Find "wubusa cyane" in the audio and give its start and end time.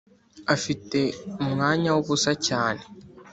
1.95-2.83